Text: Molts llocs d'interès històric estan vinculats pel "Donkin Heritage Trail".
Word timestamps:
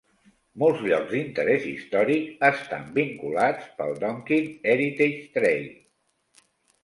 Molts 0.61 0.79
llocs 0.85 1.11
d'interès 1.15 1.65
històric 1.71 2.41
estan 2.47 2.87
vinculats 2.95 3.67
pel 3.81 3.93
"Donkin 4.05 4.47
Heritage 4.73 5.19
Trail". 5.39 5.69